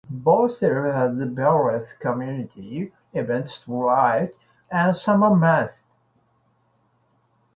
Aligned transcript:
Both 0.09 0.55
cities 0.55 0.95
have 0.95 1.13
various 1.17 1.93
community 1.93 2.91
events 3.13 3.59
throughout 3.63 4.29
the 4.71 4.93
summer 4.93 5.29
months. 5.35 5.83